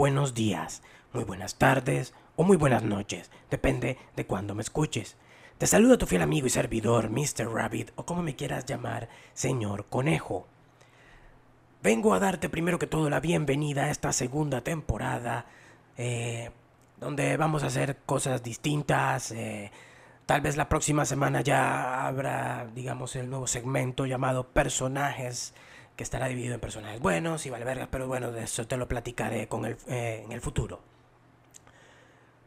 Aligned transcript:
buenos 0.00 0.32
días, 0.32 0.82
muy 1.12 1.24
buenas 1.24 1.56
tardes 1.56 2.14
o 2.34 2.42
muy 2.42 2.56
buenas 2.56 2.82
noches, 2.82 3.30
depende 3.50 3.98
de 4.16 4.24
cuándo 4.24 4.54
me 4.54 4.62
escuches. 4.62 5.18
Te 5.58 5.66
saluda 5.66 5.98
tu 5.98 6.06
fiel 6.06 6.22
amigo 6.22 6.46
y 6.46 6.50
servidor, 6.50 7.10
Mr. 7.10 7.52
Rabbit, 7.52 7.90
o 7.96 8.06
como 8.06 8.22
me 8.22 8.34
quieras 8.34 8.64
llamar, 8.64 9.10
señor 9.34 9.84
Conejo. 9.90 10.46
Vengo 11.82 12.14
a 12.14 12.18
darte 12.18 12.48
primero 12.48 12.78
que 12.78 12.86
todo 12.86 13.10
la 13.10 13.20
bienvenida 13.20 13.84
a 13.84 13.90
esta 13.90 14.14
segunda 14.14 14.62
temporada, 14.62 15.44
eh, 15.98 16.50
donde 16.98 17.36
vamos 17.36 17.62
a 17.62 17.66
hacer 17.66 17.98
cosas 18.06 18.42
distintas. 18.42 19.32
eh, 19.32 19.70
tal 20.24 20.40
vez 20.40 20.56
la 20.56 20.70
próxima 20.70 21.04
semana 21.04 21.42
ya 21.42 22.06
habrá, 22.06 22.68
digamos, 22.74 23.16
el 23.16 23.28
nuevo 23.28 23.46
segmento 23.46 24.06
llamado 24.06 24.48
Personajes, 24.48 25.52
que 26.00 26.04
estará 26.04 26.28
dividido 26.28 26.54
en 26.54 26.60
personajes 26.60 26.98
buenos 26.98 27.44
y 27.44 27.50
valvergas, 27.50 27.88
pero 27.90 28.08
bueno, 28.08 28.32
de 28.32 28.44
eso 28.44 28.66
te 28.66 28.78
lo 28.78 28.88
platicaré 28.88 29.48
con 29.48 29.66
el, 29.66 29.76
eh, 29.86 30.22
en 30.24 30.32
el 30.32 30.40
futuro. 30.40 30.80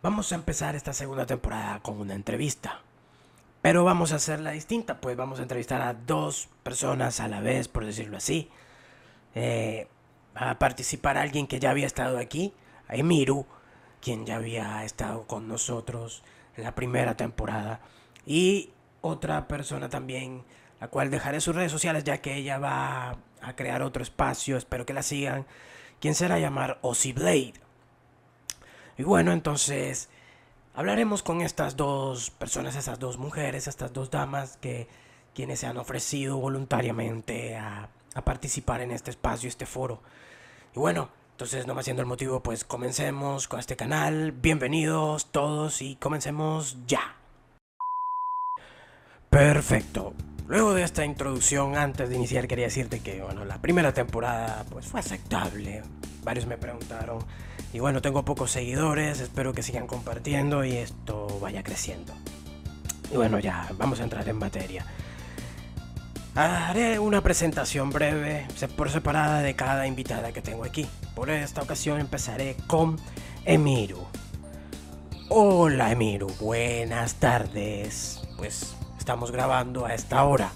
Vamos 0.02 0.32
a 0.32 0.36
empezar 0.36 0.76
esta 0.76 0.92
segunda 0.92 1.28
temporada 1.28 1.80
con 1.82 2.00
una 2.00 2.16
entrevista. 2.16 2.82
Pero 3.62 3.84
vamos 3.84 4.12
a 4.12 4.16
hacerla 4.16 4.50
distinta, 4.50 5.00
pues 5.00 5.16
vamos 5.16 5.38
a 5.38 5.44
entrevistar 5.44 5.84
a 5.84 5.94
dos 5.94 6.50
personas 6.64 7.20
a 7.20 7.28
la 7.28 7.42
vez, 7.42 7.68
por 7.68 7.86
decirlo 7.86 8.18
así. 8.18 8.50
Eh, 9.36 9.88
va 10.36 10.50
a 10.50 10.58
participar 10.58 11.20
alguien 11.20 11.46
que 11.46 11.60
ya 11.60 11.70
había 11.70 11.86
estado 11.86 12.18
aquí, 12.18 12.56
a 12.88 12.96
Emiru, 12.96 13.46
quien 14.02 14.26
ya 14.26 14.38
había 14.38 14.84
estado 14.84 15.28
con 15.28 15.48
nosotros 15.48 16.24
en 16.58 16.64
la 16.64 16.74
primera 16.74 17.16
temporada. 17.16 17.82
Y 18.26 18.72
otra 19.02 19.48
persona 19.48 19.90
también, 19.90 20.44
la 20.82 20.88
cual 20.88 21.12
dejaré 21.12 21.40
sus 21.40 21.54
redes 21.54 21.72
sociales 21.72 22.04
ya 22.04 22.18
que 22.18 22.34
ella 22.36 22.58
va 22.58 23.16
a 23.44 23.56
crear 23.56 23.82
otro 23.82 24.02
espacio, 24.04 24.58
espero 24.58 24.86
que 24.86 24.94
la 24.94 25.04
sigan, 25.04 25.46
quien 26.00 26.16
será 26.16 26.40
llamar 26.40 26.80
Ozzy 26.82 27.14
Blade. 27.14 27.54
Y 28.98 29.04
bueno, 29.04 29.32
entonces 29.32 30.10
hablaremos 30.74 31.24
con 31.24 31.42
estas 31.42 31.76
dos 31.76 32.30
personas, 32.32 32.76
estas 32.76 33.00
dos 33.00 33.18
mujeres, 33.18 33.68
estas 33.68 33.94
dos 33.94 34.12
damas 34.12 34.58
que 34.58 34.88
quienes 35.34 35.60
se 35.60 35.68
han 35.68 35.78
ofrecido 35.78 36.38
voluntariamente 36.38 37.56
a, 37.56 37.90
a 38.14 38.22
participar 38.24 38.82
en 38.82 38.92
este 38.92 39.12
espacio, 39.12 39.50
este 39.50 39.66
foro. 39.66 40.02
Y 40.76 40.80
bueno, 40.80 41.10
entonces 41.32 41.66
no 41.68 41.74
más 41.74 41.86
siendo 41.86 42.02
el 42.02 42.08
motivo, 42.08 42.42
pues 42.42 42.64
comencemos 42.64 43.48
con 43.48 43.60
este 43.60 43.76
canal. 43.76 44.32
Bienvenidos 44.32 45.32
todos 45.32 45.82
y 45.82 45.96
comencemos 45.96 46.78
ya. 46.88 47.16
Perfecto. 49.30 50.14
Luego 50.48 50.74
de 50.74 50.84
esta 50.84 51.06
introducción, 51.06 51.78
antes 51.78 52.10
de 52.10 52.16
iniciar, 52.16 52.48
quería 52.48 52.66
decirte 52.66 53.00
que, 53.00 53.22
bueno, 53.22 53.46
la 53.46 53.60
primera 53.60 53.94
temporada, 53.94 54.66
pues 54.70 54.86
fue 54.86 55.00
aceptable. 55.00 55.84
Varios 56.24 56.46
me 56.46 56.58
preguntaron. 56.58 57.20
Y 57.72 57.80
bueno, 57.80 58.02
tengo 58.02 58.24
pocos 58.24 58.52
seguidores, 58.52 59.20
espero 59.20 59.54
que 59.54 59.64
sigan 59.64 59.88
compartiendo 59.88 60.64
y 60.66 60.74
esto 60.74 61.40
vaya 61.42 61.64
creciendo. 61.64 62.14
Y 63.12 63.16
bueno, 63.16 63.40
ya, 63.40 63.70
vamos 63.78 64.00
a 64.00 64.04
entrar 64.04 64.28
en 64.28 64.38
materia. 64.38 64.86
Haré 66.36 67.00
una 67.00 67.22
presentación 67.22 67.92
breve, 67.92 68.48
por 68.76 68.90
separada 68.90 69.42
de 69.42 69.56
cada 69.56 69.88
invitada 69.88 70.34
que 70.34 70.42
tengo 70.42 70.66
aquí. 70.66 70.88
Por 71.16 71.30
esta 71.30 71.62
ocasión 71.62 72.00
empezaré 72.00 72.58
con 72.68 73.00
Emiru. 73.46 74.04
Hola 75.30 75.92
Emiru, 75.92 76.28
buenas 76.40 77.16
tardes. 77.16 78.22
Pues 78.38 78.76
estamos 79.04 79.32
grabando 79.32 79.86
a 79.86 79.94
esta 79.94 80.24
hora. 80.24 80.54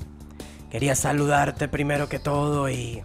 Quería 0.71 0.95
saludarte 0.95 1.67
primero 1.67 2.07
que 2.07 2.17
todo 2.17 2.69
y 2.69 3.03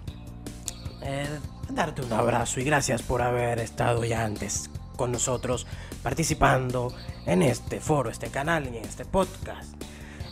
eh, 1.02 1.40
darte 1.68 2.02
un 2.02 2.12
abrazo 2.12 2.60
y 2.60 2.64
gracias 2.64 3.02
por 3.02 3.22
haber 3.22 3.58
estado 3.58 4.04
ya 4.04 4.24
antes 4.24 4.70
con 4.94 5.10
nosotros 5.10 5.66
participando 6.00 6.94
en 7.26 7.42
este 7.42 7.80
foro, 7.80 8.08
este 8.08 8.28
canal 8.28 8.66
y 8.66 8.76
en 8.76 8.84
este 8.84 9.04
podcast. 9.04 9.74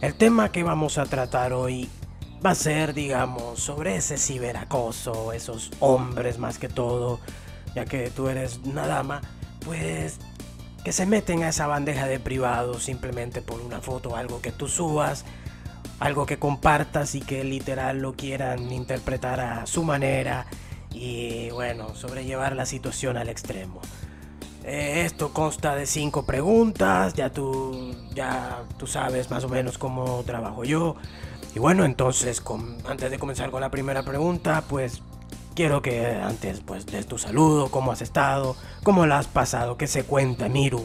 El 0.01 0.15
tema 0.15 0.53
que 0.53 0.63
vamos 0.63 0.97
a 0.97 1.07
tratar 1.07 1.55
hoy 1.55 1.91
va 2.47 2.51
a 2.51 2.55
ser, 2.55 2.95
digamos, 2.95 3.59
sobre 3.59 3.97
ese 3.97 4.17
ciberacoso, 4.17 5.33
esos 5.33 5.73
hombres 5.81 6.39
más 6.39 6.61
que 6.61 6.69
todo, 6.69 7.19
ya 7.75 7.85
que 7.85 8.11
tú 8.11 8.29
eres 8.29 8.61
una 8.65 8.87
dama, 8.87 9.23
pues 9.65 10.21
que 10.85 10.93
se 10.93 11.07
meten 11.07 11.43
a 11.43 11.49
esa 11.51 11.67
bandeja 11.67 12.07
de 12.07 12.19
privado 12.19 12.79
simplemente 12.81 13.43
por 13.43 13.61
una 13.61 13.81
foto, 13.81 14.17
algo 14.17 14.41
que 14.41 14.53
tú 14.53 14.69
subas, 14.69 15.25
algo 15.99 16.27
que 16.27 16.39
compartas 16.39 17.15
y 17.15 17.21
que 17.21 17.45
literal 17.45 18.01
lo 18.01 18.15
quieran 18.15 18.73
interpretar 18.73 19.41
a 19.41 19.67
su 19.67 19.85
manera 19.85 20.47
y 20.93 21.51
bueno, 21.51 21.95
sobrellevar 21.95 22.57
la 22.57 22.67
situación 22.67 23.17
al 23.17 23.29
extremo. 23.29 23.81
Eh, 24.65 25.03
esto 25.05 25.33
consta 25.33 25.75
de 25.75 25.87
cinco 25.87 26.25
preguntas, 26.25 27.15
ya 27.15 27.31
tú, 27.31 27.95
ya 28.15 28.65
tú 28.79 28.87
sabes 28.87 29.31
más 29.31 29.45
o 29.45 29.49
menos 29.49 29.79
cómo 29.79 30.23
trabajo 30.25 30.65
yo. 30.65 30.97
Y 31.55 31.59
bueno, 31.59 31.85
entonces, 31.85 32.43
antes 32.89 33.11
de 33.11 33.19
comenzar 33.19 33.51
con 33.51 33.61
la 33.61 33.71
primera 33.71 34.03
pregunta, 34.03 34.63
pues 34.69 35.03
quiero 35.55 35.83
que 35.83 36.07
antes 36.07 36.61
pues 36.61 36.87
des 36.87 37.07
tu 37.07 37.19
saludo, 37.19 37.71
cómo 37.71 37.93
has 37.93 38.03
estado, 38.03 38.57
cómo 38.83 39.07
la 39.07 39.19
has 39.19 39.29
pasado, 39.29 39.77
qué 39.77 39.87
se 39.87 40.05
cuenta, 40.05 40.49
Miru. 40.49 40.83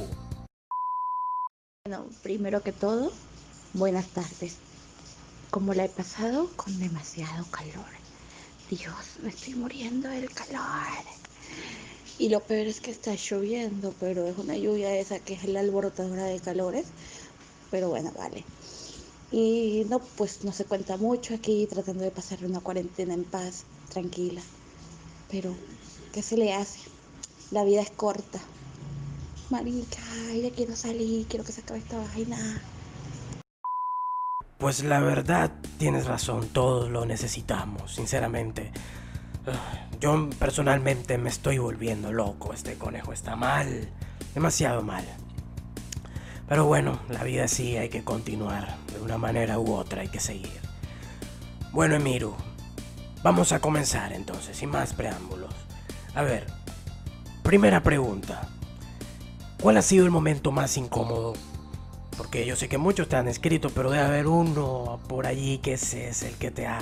Bueno, 1.86 2.06
primero 2.24 2.62
que 2.62 2.72
todo, 2.72 3.12
buenas 3.74 4.08
tardes. 4.08 4.58
Como 5.52 5.74
la 5.74 5.86
he 5.86 5.90
pasado 5.90 6.50
con 6.56 6.80
demasiado 6.80 7.46
calor. 7.52 7.86
Dios, 8.70 9.20
me 9.22 9.30
estoy 9.30 9.54
muriendo 9.54 10.10
del 10.10 10.30
calor. 10.32 11.06
Y 12.18 12.30
lo 12.30 12.40
peor 12.40 12.68
es 12.68 12.82
que 12.82 12.92
está 12.92 13.14
lloviendo, 13.14 13.94
pero 14.00 14.26
es 14.26 14.38
una 14.38 14.56
lluvia 14.58 14.98
esa 14.98 15.20
que 15.20 15.34
es 15.34 15.46
la 15.46 15.60
alborotadora 15.60 16.24
de 16.24 16.40
calores. 16.40 16.88
Pero 17.70 17.90
bueno, 17.90 18.12
vale. 18.18 18.44
Y 19.32 19.86
no, 19.90 20.00
pues 20.00 20.44
no 20.44 20.52
se 20.52 20.66
cuenta 20.66 20.98
mucho 20.98 21.36
aquí 21.36 21.68
tratando 21.70 22.04
de 22.04 22.12
pasar 22.12 22.44
una 22.46 22.62
cuarentena 22.62 23.14
en 23.14 23.26
paz, 23.26 23.66
tranquila. 23.96 24.42
Pero, 25.32 25.56
¿qué 26.14 26.22
se 26.22 26.36
le 26.36 26.54
hace? 26.54 26.80
La 27.52 27.64
vida 27.64 27.82
es 27.82 27.90
corta. 27.92 28.40
Marica, 29.50 30.02
ya 30.34 30.52
quiero 30.52 30.76
salir, 30.76 31.26
quiero 31.28 31.46
que 31.46 31.54
se 31.54 31.62
acabe 31.62 31.80
esta 31.80 31.98
vaina. 31.98 32.38
Pues 34.58 34.84
la 34.84 35.00
verdad, 35.00 35.52
tienes 35.78 36.08
razón, 36.08 36.50
todos 36.50 36.90
lo 36.92 37.06
necesitamos, 37.06 37.96
sinceramente. 37.96 38.72
Yo 40.02 40.30
personalmente 40.40 41.18
me 41.18 41.30
estoy 41.30 41.60
volviendo 41.60 42.12
loco, 42.12 42.52
este 42.52 42.78
conejo 42.78 43.14
está 43.14 43.38
mal, 43.38 43.90
demasiado 44.34 44.82
mal. 44.82 45.06
Pero 46.50 46.66
bueno, 46.66 47.00
la 47.10 47.24
vida 47.24 47.48
sí 47.48 47.78
hay 47.78 47.88
que 47.88 48.04
continuar, 48.04 48.76
de 48.94 49.00
una 49.00 49.18
manera 49.18 49.58
u 49.58 49.74
otra 49.74 50.02
hay 50.02 50.10
que 50.10 50.20
seguir. 50.20 50.60
Bueno, 51.72 51.96
Emiru, 51.96 52.36
vamos 53.26 53.54
a 53.54 53.60
comenzar 53.60 54.14
entonces, 54.14 54.56
sin 54.56 54.70
más 54.70 54.94
preámbulos. 54.94 55.50
A 56.14 56.22
ver, 56.22 56.46
primera 57.42 57.82
pregunta. 57.82 58.48
¿Cuál 59.60 59.78
ha 59.78 59.82
sido 59.82 60.06
el 60.06 60.12
momento 60.12 60.52
más 60.52 60.78
incómodo 60.78 61.34
porque 62.18 62.46
yo 62.46 62.56
sé 62.56 62.70
que 62.70 62.78
muchos 62.78 63.10
te 63.10 63.16
han 63.16 63.28
escrito, 63.28 63.72
pero 63.72 63.90
debe 63.90 64.04
haber 64.04 64.28
uno 64.28 65.00
por 65.08 65.26
allí 65.26 65.58
que 65.58 65.74
ese 65.74 66.08
es 66.08 66.22
el 66.22 66.36
que 66.36 66.52
te 66.52 66.68
ha, 66.68 66.80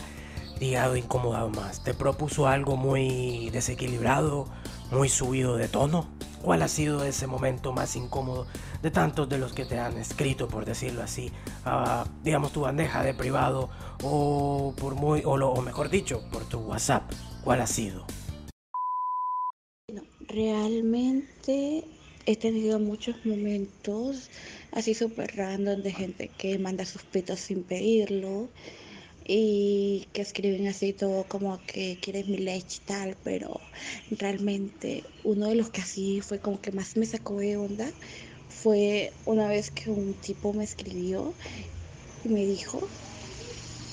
digamos, 0.59 0.97
incomodado 0.97 1.49
más. 1.49 1.81
¿Te 1.81 1.93
propuso 1.93 2.45
algo 2.45 2.75
muy 2.75 3.49
desequilibrado, 3.51 4.47
muy 4.91 5.07
subido 5.07 5.55
de 5.55 5.69
tono? 5.69 6.09
¿Cuál 6.41 6.61
ha 6.61 6.67
sido 6.67 7.05
ese 7.05 7.25
momento 7.25 7.71
más 7.71 7.95
incómodo 7.95 8.47
de 8.81 8.91
tantos 8.91 9.29
de 9.29 9.37
los 9.37 9.53
que 9.53 9.63
te 9.63 9.79
han 9.79 9.97
escrito, 9.97 10.49
por 10.49 10.65
decirlo 10.65 11.03
así, 11.03 11.31
a, 11.63 12.03
digamos, 12.21 12.51
tu 12.51 12.61
bandeja 12.61 13.01
de 13.01 13.13
privado 13.13 13.69
o 14.03 14.73
por 14.77 14.95
muy, 14.95 15.21
o, 15.25 15.37
lo, 15.37 15.51
o 15.51 15.61
mejor 15.61 15.89
dicho, 15.89 16.23
por 16.31 16.43
tu 16.45 16.59
WhatsApp? 16.59 17.11
¿Cuál 17.43 17.61
ha 17.61 17.67
sido? 17.67 18.05
Realmente 20.27 21.83
he 22.25 22.35
tenido 22.35 22.79
muchos 22.79 23.25
momentos 23.25 24.29
así 24.71 24.93
súper 24.93 25.35
random 25.35 25.81
de 25.81 25.91
gente 25.91 26.29
que 26.37 26.57
manda 26.57 26.85
sus 26.85 27.03
pitos 27.03 27.39
sin 27.39 27.63
pedirlo 27.63 28.49
y 29.25 30.07
que 30.13 30.21
escriben 30.21 30.67
así 30.67 30.93
todo 30.93 31.25
como 31.25 31.59
que 31.65 31.97
quieres 32.01 32.27
mi 32.27 32.37
leche 32.37 32.81
y 32.81 32.87
tal, 32.87 33.17
pero 33.23 33.59
realmente 34.11 35.03
uno 35.23 35.47
de 35.47 35.55
los 35.55 35.69
que 35.69 35.81
así 35.81 36.21
fue 36.21 36.39
como 36.39 36.59
que 36.59 36.71
más 36.71 36.97
me 36.97 37.05
sacó 37.05 37.37
de 37.37 37.57
onda 37.57 37.89
fue 38.49 39.11
una 39.25 39.47
vez 39.47 39.71
que 39.71 39.89
un 39.89 40.13
tipo 40.13 40.53
me 40.53 40.63
escribió 40.63 41.33
y 42.23 42.29
me 42.29 42.45
dijo 42.45 42.87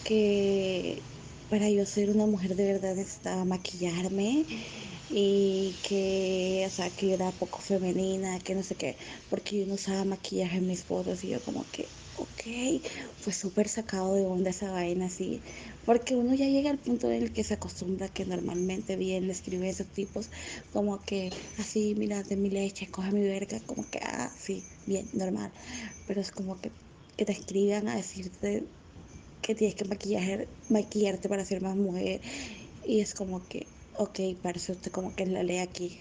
que 0.02 1.04
para 1.48 1.68
yo 1.70 1.84
ser 1.86 2.10
una 2.10 2.26
mujer 2.26 2.54
de 2.56 2.64
verdad 2.72 2.94
necesitaba 2.94 3.44
maquillarme 3.44 4.46
y 5.08 5.78
que, 5.82 6.64
o 6.66 6.70
sea, 6.70 6.94
que 6.94 7.08
yo 7.08 7.14
era 7.14 7.36
poco 7.38 7.60
femenina, 7.60 8.38
que 8.40 8.54
no 8.54 8.62
sé 8.62 8.76
qué, 8.76 8.96
porque 9.28 9.58
yo 9.60 9.66
no 9.66 9.74
usaba 9.74 10.04
maquillaje 10.04 10.58
en 10.58 10.66
mis 10.66 10.84
fotos 10.84 11.24
y 11.24 11.28
yo 11.30 11.42
como 11.42 11.70
que, 11.70 11.92
ok, 12.14 12.42
fue 13.16 13.32
súper 13.32 13.68
sacado 13.68 14.14
de 14.14 14.24
onda 14.26 14.50
esa 14.50 14.70
vaina 14.70 15.06
así, 15.06 15.42
porque 15.84 16.14
uno 16.16 16.34
ya 16.34 16.46
llega 16.46 16.70
al 16.70 16.78
punto 16.78 17.10
en 17.10 17.22
el 17.22 17.32
que 17.32 17.44
se 17.44 17.54
acostumbra 17.54 18.08
que 18.08 18.24
normalmente 18.26 18.96
bien 18.96 19.26
le 19.26 19.32
escribe 19.32 19.68
esos 19.68 19.90
tipos, 19.92 20.30
como 20.70 21.04
que 21.04 21.34
así, 21.58 21.94
mira, 21.96 22.22
de 22.22 22.36
mi 22.36 22.50
leche, 22.50 22.90
coge 22.90 23.10
mi 23.12 23.22
verga, 23.22 23.60
como 23.66 23.88
que, 23.90 23.98
ah, 24.02 24.32
sí, 24.38 24.68
bien, 24.86 25.08
normal, 25.12 25.52
pero 26.06 26.20
es 26.20 26.30
como 26.30 26.60
que, 26.60 26.72
que 27.16 27.24
te 27.24 27.32
escriban 27.32 27.88
a 27.88 27.96
decirte 27.96 28.68
que 29.42 29.54
tienes 29.54 29.74
que 29.74 29.84
maquillar, 29.84 30.46
maquillarte 30.68 31.28
para 31.28 31.44
ser 31.44 31.62
más 31.62 31.76
mujer, 31.76 32.20
y 32.86 33.00
es 33.00 33.14
como 33.14 33.46
que, 33.46 33.66
ok, 33.96 34.20
parece 34.42 34.72
usted 34.72 34.90
como 34.90 35.14
que 35.14 35.26
la 35.26 35.42
lee 35.42 35.58
aquí. 35.58 35.98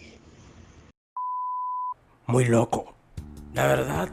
Muy 2.28 2.46
loco. 2.46 2.94
La 3.54 3.66
verdad, 3.66 4.10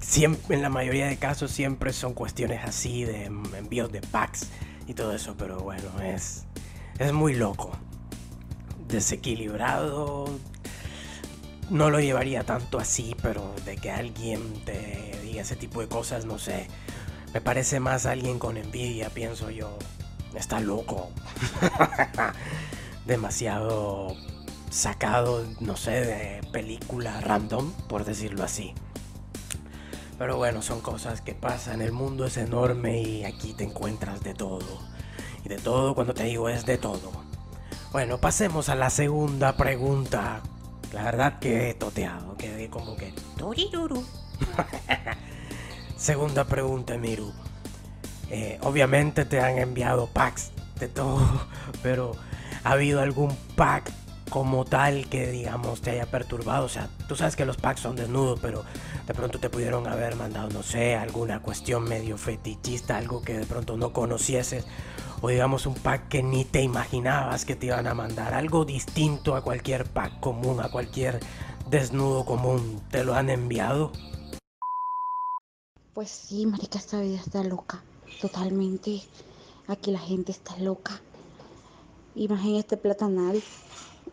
siempre, 0.00 0.56
en 0.56 0.62
la 0.62 0.68
mayoría 0.68 1.06
de 1.06 1.16
casos 1.16 1.50
siempre 1.50 1.92
son 1.92 2.14
cuestiones 2.14 2.60
así 2.64 3.04
de 3.04 3.24
envíos 3.24 3.90
de 3.90 4.00
packs 4.00 4.46
y 4.86 4.94
todo 4.94 5.14
eso, 5.14 5.34
pero 5.36 5.60
bueno, 5.60 6.00
es, 6.02 6.44
es 6.98 7.12
muy 7.12 7.34
loco. 7.34 7.72
Desequilibrado. 8.88 10.26
No 11.70 11.90
lo 11.90 12.00
llevaría 12.00 12.42
tanto 12.42 12.78
así, 12.78 13.14
pero 13.22 13.54
de 13.64 13.76
que 13.76 13.90
alguien 13.90 14.40
te 14.64 15.18
diga 15.22 15.42
ese 15.42 15.54
tipo 15.54 15.80
de 15.80 15.88
cosas, 15.88 16.24
no 16.24 16.38
sé. 16.38 16.66
Me 17.32 17.40
parece 17.40 17.80
más 17.80 18.06
alguien 18.06 18.38
con 18.38 18.56
envidia, 18.56 19.10
pienso 19.10 19.50
yo. 19.50 19.78
Está 20.34 20.60
loco. 20.60 21.10
Demasiado 23.06 24.16
sacado, 24.70 25.44
no 25.60 25.76
sé, 25.76 25.90
de 25.90 26.40
película 26.52 27.20
random, 27.20 27.72
por 27.88 28.04
decirlo 28.04 28.44
así. 28.44 28.74
Pero 30.18 30.36
bueno, 30.36 30.60
son 30.60 30.80
cosas 30.80 31.20
que 31.20 31.34
pasan. 31.34 31.80
El 31.80 31.92
mundo 31.92 32.26
es 32.26 32.36
enorme 32.36 33.00
y 33.00 33.24
aquí 33.24 33.54
te 33.54 33.64
encuentras 33.64 34.22
de 34.22 34.34
todo. 34.34 34.80
Y 35.44 35.48
de 35.48 35.56
todo, 35.56 35.94
cuando 35.94 36.14
te 36.14 36.24
digo, 36.24 36.48
es 36.48 36.66
de 36.66 36.78
todo. 36.78 37.10
Bueno, 37.92 38.18
pasemos 38.18 38.68
a 38.68 38.74
la 38.74 38.90
segunda 38.90 39.56
pregunta. 39.56 40.42
La 40.92 41.04
verdad 41.04 41.38
que 41.38 41.74
toteado, 41.74 42.36
quedé 42.36 42.68
como 42.68 42.96
que... 42.96 43.14
segunda 46.00 46.44
pregunta, 46.44 46.96
Miru. 46.96 47.32
Eh, 48.30 48.58
obviamente 48.62 49.24
te 49.24 49.40
han 49.40 49.58
enviado 49.58 50.06
packs 50.06 50.50
de 50.78 50.88
todo, 50.88 51.20
pero 51.82 52.12
¿ha 52.64 52.72
habido 52.72 53.00
algún 53.00 53.36
pack 53.54 53.92
como 54.30 54.64
tal 54.64 55.08
que 55.08 55.30
digamos 55.30 55.82
te 55.82 55.90
haya 55.90 56.06
perturbado. 56.06 56.64
O 56.64 56.68
sea, 56.68 56.88
tú 57.08 57.16
sabes 57.16 57.36
que 57.36 57.44
los 57.44 57.56
packs 57.56 57.80
son 57.80 57.96
desnudos, 57.96 58.38
pero 58.40 58.64
de 59.06 59.12
pronto 59.12 59.38
te 59.38 59.50
pudieron 59.50 59.86
haber 59.88 60.16
mandado, 60.16 60.48
no 60.50 60.62
sé, 60.62 60.94
alguna 60.94 61.42
cuestión 61.42 61.84
medio 61.84 62.16
fetichista, 62.16 62.96
algo 62.96 63.22
que 63.22 63.36
de 63.36 63.44
pronto 63.44 63.76
no 63.76 63.92
conocieses. 63.92 64.64
O 65.20 65.28
digamos 65.28 65.66
un 65.66 65.74
pack 65.74 66.08
que 66.08 66.22
ni 66.22 66.46
te 66.46 66.62
imaginabas 66.62 67.44
que 67.44 67.56
te 67.56 67.66
iban 67.66 67.86
a 67.86 67.92
mandar. 67.92 68.32
Algo 68.32 68.64
distinto 68.64 69.36
a 69.36 69.42
cualquier 69.42 69.84
pack 69.84 70.18
común, 70.20 70.60
a 70.60 70.70
cualquier 70.70 71.20
desnudo 71.68 72.24
común. 72.24 72.80
¿Te 72.90 73.04
lo 73.04 73.14
han 73.14 73.28
enviado? 73.28 73.92
Pues 75.94 76.10
sí, 76.10 76.46
marica, 76.46 76.78
esta 76.78 77.00
vida 77.00 77.16
está 77.16 77.42
loca. 77.42 77.84
Totalmente. 78.20 79.02
Aquí 79.66 79.90
la 79.90 79.98
gente 79.98 80.32
está 80.32 80.56
loca. 80.58 81.00
Imagina 82.14 82.58
este 82.58 82.76
platanal 82.76 83.42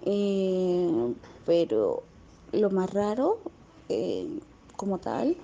eh, 0.05 1.13
pero 1.45 2.03
lo 2.51 2.69
más 2.69 2.89
raro, 2.93 3.39
eh, 3.89 4.39
como 4.75 4.99
tal, 4.99 5.35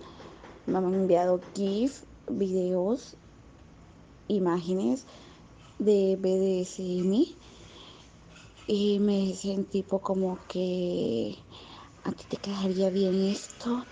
me 0.65 0.77
han 0.77 0.93
enviado 0.93 1.41
GIF, 1.53 2.03
videos, 2.29 3.17
imágenes 4.27 5.05
de 5.79 6.17
BDSM 6.17 7.25
y 8.67 8.99
me 8.99 9.17
dicen 9.17 9.65
tipo 9.65 9.99
como 9.99 10.37
que 10.47 11.35
a 12.05 12.11
ti 12.11 12.23
te 12.29 12.37
quedaría 12.37 12.89
bien 12.89 13.21
esto 13.25 13.83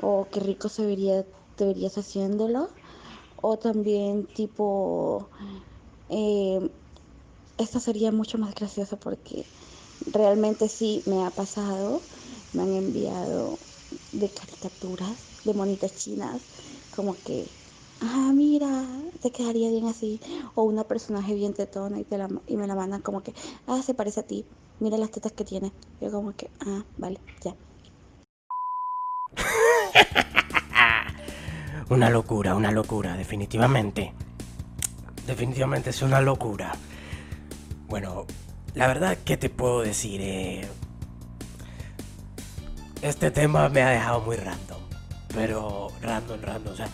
o 0.00 0.26
qué 0.32 0.40
rico 0.40 0.68
se 0.68 0.84
vería, 0.84 1.24
te 1.56 1.66
verías 1.66 1.98
haciéndolo 1.98 2.68
o 3.36 3.58
también 3.58 4.26
tipo 4.34 5.30
eh, 6.08 6.70
esto 7.58 7.80
sería 7.80 8.12
mucho 8.12 8.38
más 8.38 8.54
gracioso 8.54 8.98
porque 8.98 9.46
realmente 10.00 10.68
sí 10.68 11.02
me 11.06 11.24
ha 11.24 11.30
pasado, 11.30 12.02
me 12.52 12.62
han 12.62 12.74
enviado 12.74 13.58
de 14.12 14.30
caricaturas, 14.30 15.28
de 15.44 15.54
monitas 15.54 15.94
chinas, 15.94 16.42
como 16.94 17.22
que, 17.22 17.50
ah, 18.00 18.32
mira, 18.34 19.02
te 19.20 19.30
quedaría 19.30 19.70
bien 19.70 19.86
así, 19.86 20.20
o 20.54 20.64
una 20.64 20.84
personaje 20.84 21.34
bien 21.34 21.54
tetona 21.54 22.00
y, 22.00 22.04
te 22.04 22.18
la, 22.18 22.28
y 22.46 22.56
me 22.56 22.66
la 22.66 22.74
mandan 22.74 23.00
como 23.00 23.22
que, 23.22 23.32
ah, 23.66 23.82
se 23.82 23.94
parece 23.94 24.20
a 24.20 24.26
ti, 24.26 24.46
mira 24.80 24.98
las 24.98 25.10
tetas 25.10 25.32
que 25.32 25.44
tiene. 25.44 25.72
Yo 26.00 26.10
como 26.10 26.32
que, 26.36 26.50
ah, 26.60 26.84
vale, 26.98 27.20
ya. 27.42 27.56
una 31.88 32.10
locura, 32.10 32.54
una 32.54 32.70
locura, 32.70 33.16
definitivamente. 33.16 34.12
Definitivamente 35.26 35.90
es 35.90 36.02
una 36.02 36.20
locura. 36.20 36.72
Bueno, 37.88 38.26
la 38.74 38.86
verdad, 38.86 39.18
¿qué 39.24 39.36
te 39.36 39.50
puedo 39.50 39.82
decir? 39.82 40.20
Eh, 40.22 40.68
este 43.02 43.30
tema 43.30 43.68
me 43.68 43.82
ha 43.82 43.90
dejado 43.90 44.20
muy 44.20 44.36
random. 44.36 44.80
Pero 45.34 45.88
random, 46.02 46.40
random. 46.40 46.72
O 46.72 46.76
sea, 46.76 46.88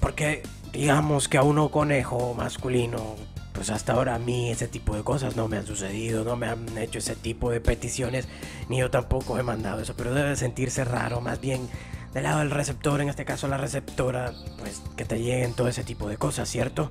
porque 0.00 0.42
digamos 0.72 1.28
que 1.28 1.38
a 1.38 1.42
uno 1.42 1.70
conejo 1.70 2.34
masculino, 2.34 3.16
pues 3.52 3.70
hasta 3.70 3.94
ahora 3.94 4.14
a 4.14 4.18
mí 4.18 4.50
ese 4.50 4.68
tipo 4.68 4.94
de 4.94 5.02
cosas 5.02 5.36
no 5.36 5.48
me 5.48 5.56
han 5.56 5.66
sucedido, 5.66 6.24
no 6.24 6.36
me 6.36 6.46
han 6.46 6.78
hecho 6.78 6.98
ese 6.98 7.16
tipo 7.16 7.50
de 7.50 7.60
peticiones, 7.60 8.28
ni 8.68 8.78
yo 8.78 8.90
tampoco 8.90 9.38
he 9.38 9.42
mandado 9.42 9.80
eso, 9.80 9.94
pero 9.96 10.14
debe 10.14 10.36
sentirse 10.36 10.84
raro, 10.84 11.20
más 11.20 11.40
bien 11.40 11.68
del 12.14 12.22
lado 12.24 12.40
del 12.40 12.50
receptor, 12.50 13.00
en 13.00 13.08
este 13.08 13.24
caso 13.24 13.48
la 13.48 13.58
receptora, 13.58 14.32
pues 14.58 14.82
que 14.96 15.04
te 15.04 15.18
lleguen 15.18 15.54
todo 15.54 15.68
ese 15.68 15.84
tipo 15.84 16.08
de 16.08 16.16
cosas, 16.16 16.48
¿cierto? 16.48 16.90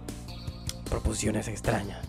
Proposiciones 0.89 1.47
extrañas. 1.47 1.99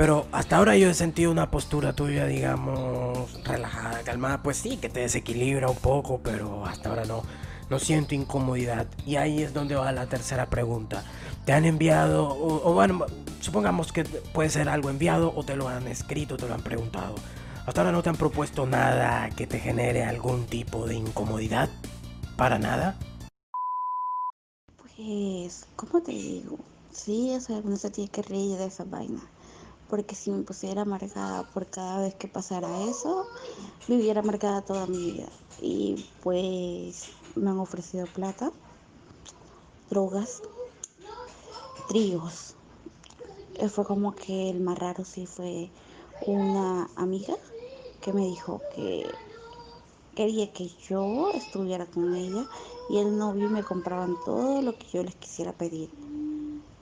Pero 0.00 0.26
hasta 0.32 0.56
ahora 0.56 0.78
yo 0.78 0.88
he 0.88 0.94
sentido 0.94 1.30
una 1.30 1.50
postura 1.50 1.92
tuya, 1.92 2.24
digamos, 2.24 3.44
relajada, 3.44 4.00
calmada. 4.00 4.42
Pues 4.42 4.56
sí, 4.56 4.78
que 4.78 4.88
te 4.88 5.00
desequilibra 5.00 5.68
un 5.68 5.76
poco, 5.76 6.22
pero 6.22 6.64
hasta 6.64 6.88
ahora 6.88 7.04
no, 7.04 7.22
no 7.68 7.78
siento 7.78 8.14
incomodidad. 8.14 8.86
Y 9.04 9.16
ahí 9.16 9.42
es 9.42 9.52
donde 9.52 9.74
va 9.74 9.92
la 9.92 10.06
tercera 10.06 10.46
pregunta. 10.46 11.04
¿Te 11.44 11.52
han 11.52 11.66
enviado, 11.66 12.28
o, 12.30 12.72
bueno, 12.72 13.04
supongamos 13.40 13.92
que 13.92 14.04
puede 14.04 14.48
ser 14.48 14.70
algo 14.70 14.88
enviado 14.88 15.34
o 15.36 15.44
te 15.44 15.54
lo 15.54 15.68
han 15.68 15.86
escrito, 15.86 16.38
te 16.38 16.48
lo 16.48 16.54
han 16.54 16.62
preguntado? 16.62 17.14
¿Hasta 17.66 17.82
ahora 17.82 17.92
no 17.92 18.02
te 18.02 18.08
han 18.08 18.16
propuesto 18.16 18.66
nada 18.66 19.30
que 19.30 19.46
te 19.46 19.58
genere 19.58 20.04
algún 20.04 20.46
tipo 20.46 20.86
de 20.86 20.94
incomodidad? 20.96 21.68
¿Para 22.36 22.58
nada? 22.58 22.96
Pues, 24.96 25.66
¿cómo 25.76 26.02
te 26.02 26.12
digo? 26.12 26.58
Sí, 26.92 27.34
o 27.36 27.40
sea, 27.40 27.58
uno 27.58 27.76
se 27.76 27.90
tiene 27.90 28.10
que 28.10 28.22
reír 28.22 28.56
de 28.56 28.66
esa 28.66 28.84
vaina 28.84 29.20
porque 29.90 30.14
si 30.14 30.30
me 30.30 30.44
pusiera 30.44 30.82
amargada 30.82 31.42
por 31.42 31.66
cada 31.66 32.00
vez 32.00 32.14
que 32.14 32.28
pasara 32.28 32.84
eso, 32.84 33.26
viviera 33.88 34.20
amargada 34.20 34.62
toda 34.62 34.86
mi 34.86 35.12
vida. 35.12 35.28
Y 35.60 36.06
pues 36.22 37.08
me 37.34 37.50
han 37.50 37.58
ofrecido 37.58 38.06
plata, 38.06 38.52
drogas, 39.90 40.42
tríos. 41.88 42.54
Fue 43.68 43.84
como 43.84 44.14
que 44.14 44.48
el 44.48 44.60
más 44.60 44.78
raro 44.78 45.04
sí 45.04 45.26
fue 45.26 45.70
una 46.20 46.88
amiga 46.94 47.34
que 48.00 48.12
me 48.12 48.24
dijo 48.24 48.60
que 48.74 49.06
quería 50.14 50.52
que 50.52 50.68
yo 50.88 51.30
estuviera 51.30 51.86
con 51.86 52.14
ella 52.14 52.46
y 52.88 52.98
el 52.98 53.16
novio 53.16 53.48
me 53.48 53.62
compraban 53.62 54.16
todo 54.24 54.62
lo 54.62 54.76
que 54.76 54.86
yo 54.92 55.02
les 55.02 55.14
quisiera 55.14 55.52
pedir. 55.52 55.90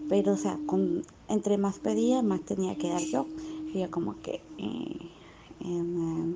Pero, 0.09 0.33
o 0.33 0.37
sea, 0.37 0.59
con, 0.67 1.05
entre 1.29 1.59
más 1.59 1.79
pedía, 1.79 2.23
más 2.23 2.41
tenía 2.43 2.77
que 2.77 2.89
dar 2.89 3.03
yo. 3.03 3.27
Y 3.73 3.81
yo 3.81 3.91
como 3.91 4.21
que... 4.23 4.41
Eh, 4.59 5.11
em, 5.61 6.35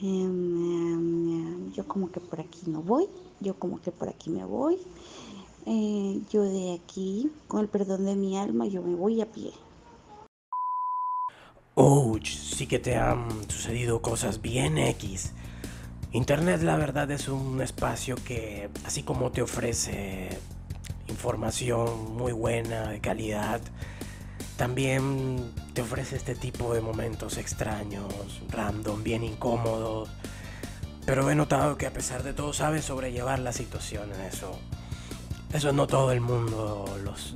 em, 0.00 0.92
em, 0.92 1.72
yo 1.72 1.86
como 1.86 2.10
que 2.10 2.20
por 2.20 2.40
aquí 2.40 2.60
no 2.66 2.82
voy, 2.82 3.06
yo 3.40 3.54
como 3.54 3.80
que 3.80 3.92
por 3.92 4.08
aquí 4.08 4.30
me 4.30 4.44
voy. 4.44 4.78
Eh, 5.66 6.22
yo 6.30 6.42
de 6.42 6.72
aquí, 6.72 7.30
con 7.48 7.60
el 7.60 7.68
perdón 7.68 8.06
de 8.06 8.16
mi 8.16 8.38
alma, 8.38 8.66
yo 8.66 8.82
me 8.82 8.94
voy 8.94 9.20
a 9.20 9.26
pie. 9.30 9.52
Oh, 11.82 12.18
sí 12.22 12.66
que 12.66 12.78
te 12.78 12.96
han 12.96 13.48
sucedido 13.48 14.02
cosas 14.02 14.42
bien 14.42 14.76
X. 14.76 15.32
Internet 16.12 16.60
la 16.60 16.76
verdad 16.76 17.10
es 17.10 17.26
un 17.26 17.62
espacio 17.62 18.16
que, 18.16 18.68
así 18.84 19.02
como 19.02 19.30
te 19.30 19.40
ofrece 19.40 20.28
información 21.08 22.18
muy 22.18 22.32
buena, 22.32 22.90
de 22.90 23.00
calidad. 23.00 23.62
También 24.58 25.54
te 25.72 25.80
ofrece 25.80 26.16
este 26.16 26.34
tipo 26.34 26.74
de 26.74 26.82
momentos 26.82 27.38
extraños, 27.38 28.42
random, 28.50 29.02
bien 29.02 29.24
incómodos. 29.24 30.10
Pero 31.06 31.30
he 31.30 31.34
notado 31.34 31.78
que 31.78 31.86
a 31.86 31.94
pesar 31.94 32.22
de 32.24 32.34
todo 32.34 32.52
sabes 32.52 32.84
sobrellevar 32.84 33.38
la 33.38 33.54
situación 33.54 34.12
en 34.12 34.20
eso. 34.20 34.58
Eso 35.54 35.72
no 35.72 35.86
todo 35.86 36.12
el 36.12 36.20
mundo 36.20 36.84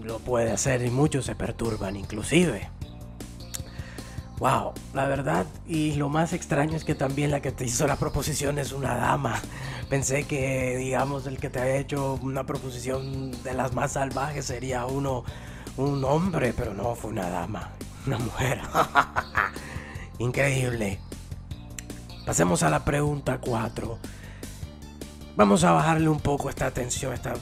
lo 0.03 0.19
puede 0.19 0.53
hacer 0.53 0.85
y 0.85 0.91
muchos 0.91 1.25
se 1.25 1.35
perturban 1.35 1.97
inclusive. 1.97 2.69
Wow, 4.39 4.73
la 4.93 5.07
verdad 5.07 5.47
y 5.67 5.93
lo 5.95 6.09
más 6.09 6.33
extraño 6.33 6.77
es 6.77 6.85
que 6.85 6.97
también 6.97 7.31
la 7.31 7.41
que 7.41 7.53
te 7.53 7.65
hizo 7.65 7.87
la 7.87 7.97
proposición 7.97 8.59
es 8.59 8.73
una 8.73 8.97
dama. 8.97 9.41
Pensé 9.89 10.25
que, 10.25 10.77
digamos, 10.77 11.27
el 11.27 11.39
que 11.39 11.51
te 11.51 11.61
ha 11.61 11.77
hecho 11.77 12.19
una 12.21 12.45
proposición 12.45 13.31
de 13.45 13.55
las 13.55 13.75
más 13.75 13.93
salvajes 13.93 14.47
sería 14.47 14.87
uno, 14.87 15.25
un 15.77 16.05
hombre, 16.05 16.53
pero 16.57 16.75
no, 16.75 16.97
fue 16.97 17.11
una 17.11 17.29
dama, 17.31 17.71
una 18.07 18.19
mujer. 18.19 18.61
Increíble. 20.19 20.99
Pasemos 22.27 22.65
a 22.65 22.71
la 22.71 22.85
pregunta 22.85 23.39
4. 23.39 23.99
Vamos 25.37 25.63
a 25.63 25.73
bajarle 25.73 26.09
un 26.09 26.21
poco 26.21 26.49
esta 26.51 26.71
tensión, 26.73 27.13
esta, 27.13 27.35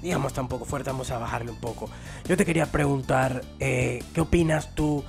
digamos, 0.00 0.32
está 0.32 0.40
un 0.40 0.48
poco 0.48 0.64
fuerte, 0.64 0.90
vamos 0.90 1.10
a 1.10 1.18
bajarle 1.18 1.50
un 1.50 1.60
poco. 1.60 1.90
Yo 2.26 2.36
te 2.38 2.46
quería 2.46 2.66
preguntar, 2.66 3.42
eh, 3.60 4.02
¿qué 4.14 4.20
opinas 4.22 4.74
tú? 4.74 5.04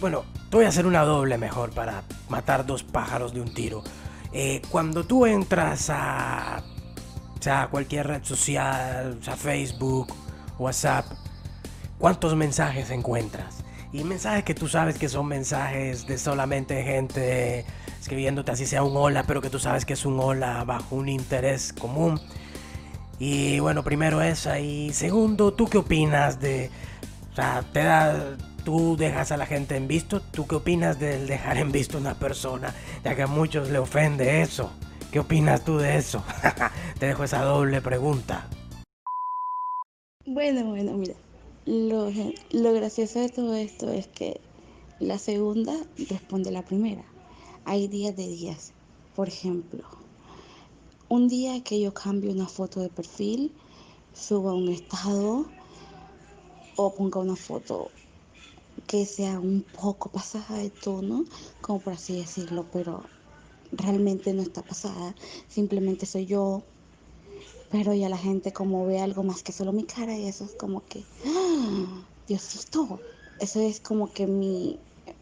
Bueno, 0.00 0.24
te 0.50 0.56
voy 0.56 0.66
a 0.66 0.68
hacer 0.68 0.86
una 0.86 1.02
doble 1.02 1.38
mejor 1.38 1.70
para 1.70 2.02
matar 2.28 2.66
dos 2.66 2.82
pájaros 2.82 3.32
de 3.34 3.40
un 3.40 3.54
tiro. 3.54 3.82
Eh, 4.32 4.62
cuando 4.70 5.04
tú 5.04 5.26
entras 5.26 5.90
a, 5.90 6.62
sea, 7.44 7.68
cualquier 7.70 8.06
red 8.06 8.24
social, 8.24 9.18
sea 9.22 9.36
Facebook, 9.36 10.12
WhatsApp, 10.58 11.04
¿cuántos 11.98 12.34
mensajes 12.34 12.90
encuentras? 12.90 13.62
Y 13.92 14.02
mensajes 14.02 14.42
que 14.42 14.54
tú 14.54 14.66
sabes 14.66 14.98
que 14.98 15.08
son 15.08 15.26
mensajes 15.26 16.06
de 16.06 16.18
solamente 16.18 16.82
gente 16.82 17.64
escribiéndote 18.00 18.50
así 18.50 18.66
sea 18.66 18.82
un 18.82 18.96
hola, 18.96 19.22
pero 19.22 19.40
que 19.40 19.50
tú 19.50 19.58
sabes 19.58 19.84
que 19.84 19.92
es 19.92 20.04
un 20.04 20.18
hola 20.18 20.64
bajo 20.64 20.96
un 20.96 21.08
interés 21.08 21.72
común. 21.72 22.20
Y 23.18 23.60
bueno, 23.60 23.84
primero 23.84 24.20
esa. 24.20 24.58
Y 24.58 24.92
segundo, 24.92 25.52
¿tú 25.52 25.68
qué 25.68 25.78
opinas 25.78 26.40
de... 26.40 26.70
O 27.32 27.34
sea, 27.36 27.62
te 27.72 27.84
da 27.84 28.36
tú 28.64 28.96
dejas 28.96 29.30
a 29.30 29.36
la 29.36 29.46
gente 29.46 29.76
en 29.76 29.86
visto. 29.86 30.20
¿Tú 30.20 30.46
qué 30.46 30.56
opinas 30.56 30.98
del 30.98 31.26
dejar 31.26 31.58
en 31.58 31.70
visto 31.70 31.98
a 31.98 32.00
una 32.00 32.18
persona? 32.18 32.74
Ya 33.04 33.14
que 33.14 33.22
a 33.22 33.26
muchos 33.26 33.70
le 33.70 33.78
ofende 33.78 34.42
eso. 34.42 34.70
¿Qué 35.12 35.20
opinas 35.20 35.64
tú 35.64 35.76
de 35.76 35.96
eso? 35.96 36.24
Te 36.98 37.06
dejo 37.06 37.24
esa 37.24 37.42
doble 37.44 37.80
pregunta. 37.80 38.48
Bueno, 40.26 40.64
bueno, 40.64 40.92
mira. 40.94 41.14
Lo, 41.66 42.10
lo 42.50 42.72
gracioso 42.74 43.20
de 43.20 43.28
todo 43.28 43.54
esto 43.54 43.90
es 43.90 44.06
que 44.08 44.40
la 44.98 45.18
segunda 45.18 45.74
responde 46.10 46.50
la 46.50 46.62
primera. 46.62 47.04
Hay 47.64 47.88
días 47.88 48.16
de 48.16 48.26
días. 48.26 48.72
Por 49.14 49.28
ejemplo, 49.28 49.84
un 51.08 51.28
día 51.28 51.62
que 51.62 51.80
yo 51.80 51.94
cambio 51.94 52.32
una 52.32 52.48
foto 52.48 52.80
de 52.80 52.88
perfil, 52.88 53.52
suba 54.12 54.52
un 54.52 54.68
estado 54.68 55.46
o 56.76 56.94
ponga 56.94 57.20
una 57.20 57.36
foto 57.36 57.90
que 58.86 59.06
sea 59.06 59.40
un 59.40 59.62
poco 59.62 60.10
pasada 60.10 60.58
de 60.58 60.70
tono, 60.70 61.24
como 61.60 61.80
por 61.80 61.94
así 61.94 62.18
decirlo, 62.18 62.66
pero 62.72 63.02
realmente 63.72 64.32
no 64.32 64.42
está 64.42 64.62
pasada, 64.62 65.14
simplemente 65.48 66.06
soy 66.06 66.26
yo. 66.26 66.62
Pero 67.70 67.92
ya 67.92 68.08
la 68.08 68.18
gente 68.18 68.52
como 68.52 68.86
ve 68.86 69.00
algo 69.00 69.22
más 69.24 69.42
que 69.42 69.52
solo 69.52 69.72
mi 69.72 69.84
cara 69.84 70.16
y 70.16 70.26
eso 70.26 70.44
es 70.44 70.54
como 70.54 70.84
que, 70.86 71.02
¡Ah! 71.26 72.06
Diosito, 72.26 73.00
eso 73.40 73.60
es 73.60 73.80
como 73.80 74.12
que 74.12 74.26
mi, 74.26 74.78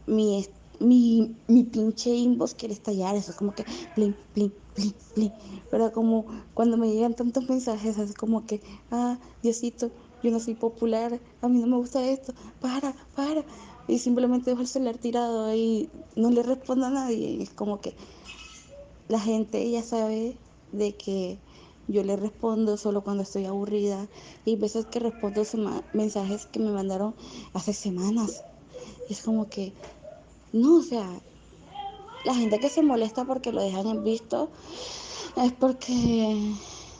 mi, 0.06 0.46
mi, 0.80 1.36
mi 1.48 1.64
pinche 1.64 2.10
inbox 2.10 2.54
quiere 2.54 2.74
estallar, 2.74 3.16
eso 3.16 3.30
es 3.30 3.36
como 3.36 3.54
que, 3.54 3.64
plin, 3.94 4.16
plin, 4.32 4.52
plin, 4.74 4.94
plin. 5.14 5.32
Pero 5.70 5.92
como 5.92 6.26
cuando 6.54 6.76
me 6.76 6.90
llegan 6.92 7.14
tantos 7.14 7.48
mensajes, 7.48 7.98
es 7.98 8.14
como 8.14 8.46
que, 8.46 8.62
ah, 8.90 9.18
Diosito, 9.42 9.92
yo 10.22 10.30
no 10.30 10.40
soy 10.40 10.54
popular, 10.54 11.20
a 11.40 11.48
mí 11.48 11.58
no 11.58 11.66
me 11.66 11.76
gusta 11.76 12.08
esto, 12.08 12.32
para, 12.60 12.94
para. 13.14 13.44
Y 13.88 13.98
simplemente 13.98 14.50
dejo 14.50 14.62
el 14.62 14.68
celular 14.68 14.98
tirado 14.98 15.46
ahí, 15.46 15.90
no 16.14 16.30
le 16.30 16.42
respondo 16.42 16.86
a 16.86 16.90
nadie. 16.90 17.42
Es 17.42 17.50
como 17.50 17.80
que 17.80 17.94
la 19.08 19.18
gente 19.18 19.68
ya 19.70 19.82
sabe 19.82 20.36
de 20.70 20.94
que 20.94 21.38
yo 21.88 22.04
le 22.04 22.16
respondo 22.16 22.76
solo 22.76 23.02
cuando 23.02 23.24
estoy 23.24 23.44
aburrida 23.46 24.08
y 24.44 24.56
veces 24.56 24.86
que 24.86 25.00
respondo 25.00 25.44
mensajes 25.92 26.46
que 26.46 26.60
me 26.60 26.70
mandaron 26.70 27.14
hace 27.52 27.72
semanas. 27.72 28.44
es 29.08 29.22
como 29.22 29.48
que, 29.48 29.72
no, 30.52 30.76
o 30.76 30.82
sea, 30.82 31.20
la 32.24 32.34
gente 32.34 32.60
que 32.60 32.68
se 32.68 32.82
molesta 32.82 33.24
porque 33.24 33.52
lo 33.52 33.60
dejan 33.60 33.88
en 33.88 34.04
visto 34.04 34.50
es 35.36 35.52
porque, 35.52 36.54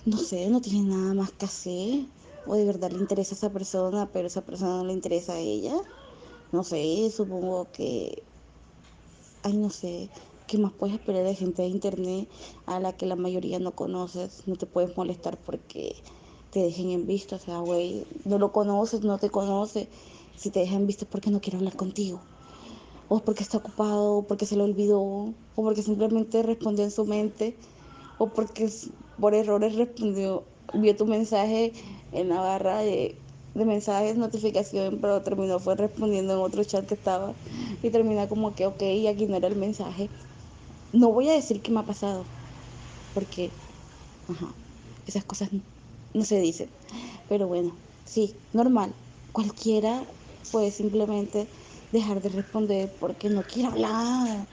no 0.05 0.19
sé, 0.19 0.51
no 0.51 0.61
tiene 0.61 0.91
nada 0.91 1.15
más 1.15 1.31
que 1.31 1.47
hacer 1.47 2.07
o 2.45 2.55
de 2.55 2.65
verdad 2.65 2.91
le 2.91 2.99
interesa 2.99 3.35
a 3.35 3.39
esa 3.39 3.53
persona, 3.53 4.11
pero 4.13 4.27
esa 4.27 4.43
persona 4.43 4.79
no 4.79 4.85
le 4.85 4.93
interesa 4.93 5.35
a 5.35 5.39
ella. 5.39 5.75
No 6.53 6.65
sé, 6.65 7.11
supongo 7.11 7.71
que, 7.73 8.23
ay, 9.43 9.57
no 9.57 9.71
sé, 9.71 10.11
¿qué 10.47 10.59
más 10.59 10.73
puedes 10.73 10.95
esperar 10.97 11.25
de 11.25 11.35
gente 11.35 11.63
de 11.63 11.69
internet 11.69 12.29
a 12.67 12.79
la 12.81 12.93
que 12.93 13.07
la 13.07 13.17
mayoría 13.17 13.59
no 13.59 13.73
conoces? 13.73 14.47
No 14.47 14.57
te 14.57 14.67
puedes 14.67 14.97
molestar 14.97 15.39
porque 15.39 15.97
te 16.51 16.61
dejen 16.61 16.91
en 16.91 17.07
visto, 17.07 17.37
o 17.37 17.39
sea, 17.39 17.61
güey, 17.61 18.07
no 18.25 18.39
lo 18.39 18.53
conoces, 18.53 19.03
no 19.03 19.19
te 19.19 19.31
conoce. 19.31 19.89
Si 20.37 20.51
te 20.51 20.61
dejan 20.61 20.83
en 20.83 20.87
visto 20.87 21.05
es 21.05 21.11
porque 21.11 21.31
no 21.31 21.41
quiere 21.41 21.57
hablar 21.57 21.77
contigo. 21.77 22.21
O 23.09 23.21
porque 23.21 23.43
está 23.43 23.59
ocupado, 23.59 24.19
o 24.19 24.23
porque 24.27 24.47
se 24.47 24.57
lo 24.57 24.65
olvidó, 24.65 25.01
o 25.01 25.35
porque 25.55 25.83
simplemente 25.83 26.43
respondió 26.43 26.85
en 26.85 26.91
su 26.91 27.07
mente, 27.07 27.57
o 28.19 28.29
porque 28.29 28.71
por 29.19 29.35
errores 29.35 29.77
respondió, 29.77 30.45
vio 30.75 30.97
tu 30.97 31.07
mensaje 31.07 31.73
en 32.13 32.29
la 32.29 32.41
barra 32.41 32.79
de, 32.79 33.17
mensajes, 33.55 34.17
notificación, 34.17 34.99
pero 35.01 35.21
terminó 35.23 35.59
fue 35.59 35.77
respondiendo 35.77 36.33
en 36.33 36.39
otro 36.39 36.65
chat 36.65 36.87
que 36.87 36.95
estaba 36.95 37.35
y 37.83 37.91
termina 37.91 38.27
como 38.27 38.55
que, 38.55 38.67
ok, 38.67 38.83
aquí 39.11 39.27
no 39.27 39.37
era 39.37 39.49
el 39.49 39.57
mensaje. 39.57 40.09
No 40.93 41.13
voy 41.13 41.29
a 41.29 41.35
decir 41.35 41.61
qué 41.61 41.71
me 41.71 41.81
ha 41.81 41.85
pasado, 41.85 42.25
porque, 43.15 43.51
esas 45.07 45.25
cosas 45.25 45.51
no, 46.15 46.25
se 46.25 46.41
dicen. 46.41 46.69
Pero 47.29 47.47
bueno, 47.47 47.75
sí, 48.07 48.35
normal. 48.53 48.93
Cualquiera 49.33 50.03
puede 50.51 50.71
simplemente 50.71 51.47
dejar 51.93 52.23
de 52.23 52.29
responder 52.31 52.91
porque 53.01 53.29
no 53.29 53.43
quiere 53.43 53.69
hablar. 53.69 54.47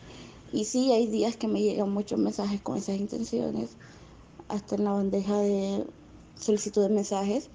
Y 0.51 0.65
sí, 0.65 0.91
hay 0.91 1.07
días 1.07 1.37
que 1.37 1.47
me 1.47 1.61
llegan 1.61 1.91
muchos 1.91 2.19
mensajes 2.19 2.61
con 2.61 2.77
esas 2.77 2.97
intenciones, 2.97 3.69
hasta 4.47 4.75
en 4.75 4.83
la 4.85 4.91
bandeja 4.91 5.37
de 5.37 5.85
solicitud 6.39 6.81
de 6.81 6.89
mensajes. 6.89 7.49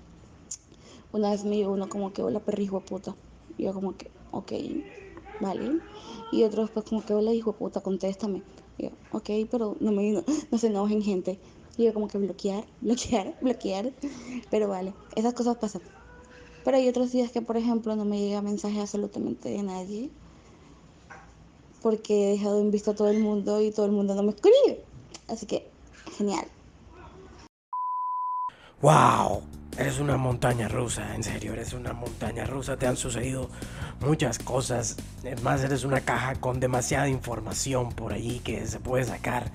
Una 1.12 1.30
vez 1.30 1.44
me 1.44 1.56
llegó 1.56 1.72
uno 1.72 1.88
como 1.88 2.12
que, 2.12 2.22
hola 2.22 2.40
perrijo 2.40 2.80
puta. 2.80 3.14
Y 3.56 3.64
yo 3.64 3.72
como 3.72 3.96
que, 3.96 4.10
ok, 4.30 4.52
vale. 5.40 5.80
Y 6.32 6.42
otro 6.42 6.62
después 6.62 6.84
como 6.84 7.04
que, 7.04 7.14
hola 7.14 7.32
hijo 7.32 7.52
puta, 7.52 7.80
contéstame. 7.80 8.42
Y 8.78 8.84
yo, 8.84 8.90
ok, 9.12 9.30
pero 9.50 9.76
no 9.80 9.92
me 9.92 10.10
no, 10.10 10.24
no 10.50 10.58
se 10.58 10.68
enojen 10.68 11.02
gente. 11.02 11.38
Y 11.76 11.84
yo 11.84 11.94
como 11.94 12.08
que 12.08 12.18
bloquear, 12.18 12.64
bloquear, 12.80 13.36
bloquear. 13.40 13.92
Pero 14.50 14.68
vale, 14.68 14.92
esas 15.16 15.34
cosas 15.34 15.56
pasan. 15.56 15.82
Pero 16.64 16.76
hay 16.78 16.88
otros 16.88 17.12
días 17.12 17.30
que, 17.30 17.42
por 17.42 17.56
ejemplo, 17.56 17.94
no 17.94 18.04
me 18.04 18.18
llega 18.18 18.40
mensaje 18.40 18.80
absolutamente 18.80 19.50
de 19.50 19.62
nadie. 19.62 20.10
Porque 21.82 22.28
he 22.28 22.30
dejado 22.32 22.60
en 22.60 22.70
vista 22.70 22.92
a 22.92 22.94
todo 22.94 23.08
el 23.10 23.20
mundo 23.20 23.60
y 23.60 23.70
todo 23.70 23.84
el 23.84 23.92
mundo 23.92 24.14
no 24.14 24.22
me 24.22 24.30
escribe. 24.30 24.82
Así 25.28 25.44
que, 25.44 25.68
genial. 26.16 26.46
¡Wow! 28.84 29.42
Eres 29.78 29.98
una 29.98 30.18
montaña 30.18 30.68
rusa, 30.68 31.14
en 31.14 31.24
serio, 31.24 31.54
eres 31.54 31.72
una 31.72 31.94
montaña 31.94 32.44
rusa. 32.44 32.76
Te 32.76 32.86
han 32.86 32.98
sucedido 32.98 33.48
muchas 34.00 34.38
cosas. 34.38 34.98
Es 35.22 35.42
más, 35.42 35.64
eres 35.64 35.84
una 35.84 36.00
caja 36.00 36.34
con 36.34 36.60
demasiada 36.60 37.08
información 37.08 37.92
por 37.92 38.12
allí 38.12 38.40
que 38.40 38.66
se 38.66 38.80
puede 38.80 39.06
sacar. 39.06 39.50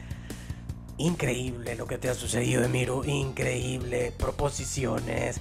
Increíble 0.97 1.75
lo 1.75 1.85
que 1.85 1.99
te 1.99 2.09
ha 2.09 2.15
sucedido, 2.15 2.63
Emiro. 2.63 3.05
Increíble. 3.05 4.11
Proposiciones, 4.17 5.39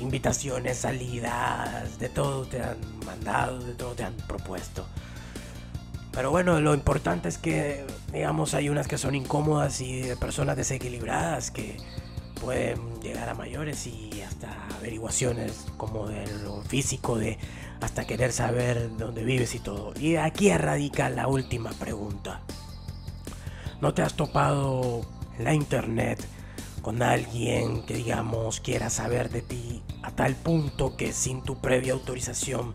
invitaciones, 0.00 0.78
salidas, 0.78 2.00
de 2.00 2.08
todo 2.08 2.46
te 2.46 2.60
han 2.60 2.78
mandado, 3.06 3.60
de 3.60 3.74
todo 3.74 3.94
te 3.94 4.02
han 4.02 4.16
propuesto. 4.26 4.84
Pero 6.10 6.32
bueno, 6.32 6.60
lo 6.60 6.74
importante 6.74 7.28
es 7.28 7.38
que, 7.38 7.86
digamos, 8.12 8.54
hay 8.54 8.70
unas 8.70 8.88
que 8.88 8.98
son 8.98 9.14
incómodas 9.14 9.80
y 9.80 10.00
de 10.00 10.16
personas 10.16 10.56
desequilibradas 10.56 11.52
que 11.52 11.76
pueden 12.40 13.00
llegar 13.00 13.28
a 13.28 13.34
mayores 13.34 13.86
y 13.86 14.22
hasta 14.22 14.66
averiguaciones 14.78 15.66
como 15.76 16.08
de 16.08 16.26
lo 16.42 16.62
físico, 16.62 17.18
de 17.18 17.38
hasta 17.80 18.06
querer 18.06 18.32
saber 18.32 18.90
dónde 18.96 19.24
vives 19.24 19.54
y 19.54 19.58
todo. 19.58 19.92
Y 19.98 20.16
aquí 20.16 20.50
radica 20.52 21.08
la 21.08 21.28
última 21.28 21.70
pregunta. 21.72 22.40
¿No 23.80 23.92
te 23.94 24.02
has 24.02 24.14
topado 24.14 25.02
en 25.38 25.44
la 25.44 25.54
internet 25.54 26.24
con 26.82 27.02
alguien 27.02 27.84
que 27.84 27.94
digamos 27.94 28.60
quiera 28.60 28.90
saber 28.90 29.28
de 29.30 29.42
ti 29.42 29.82
a 30.02 30.12
tal 30.12 30.36
punto 30.36 30.96
que 30.96 31.12
sin 31.12 31.42
tu 31.42 31.56
previa 31.56 31.92
autorización 31.92 32.74